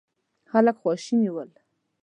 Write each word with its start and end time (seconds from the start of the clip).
خلک 0.51 0.75
خواشيني 0.81 1.29
ول. 1.35 1.51